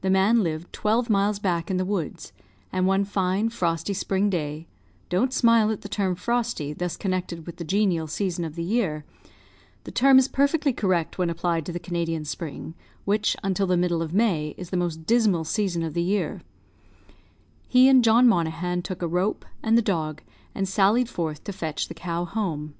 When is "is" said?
10.18-10.26, 14.56-14.70